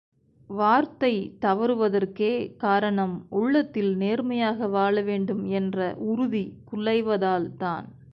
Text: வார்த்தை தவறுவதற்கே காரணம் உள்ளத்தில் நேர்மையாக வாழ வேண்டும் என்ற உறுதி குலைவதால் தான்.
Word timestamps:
வார்த்தை 0.49 1.11
தவறுவதற்கே 1.41 2.31
காரணம் 2.57 3.27
உள்ளத்தில் 3.29 3.95
நேர்மையாக 3.95 4.67
வாழ 4.67 5.01
வேண்டும் 5.01 5.43
என்ற 5.51 5.95
உறுதி 6.07 6.43
குலைவதால் 6.71 7.55
தான். 7.57 7.87